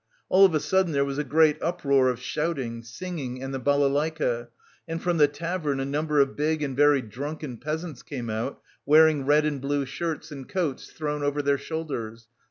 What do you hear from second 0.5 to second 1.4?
a sudden there was a